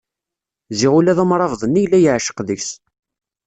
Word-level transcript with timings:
Ziɣ 0.79 0.93
ula 0.99 1.17
d 1.17 1.19
amrabeḍ-nni 1.23 1.81
yella 1.81 1.97
yeɛceq 1.99 2.37
deg-s. 2.47 2.69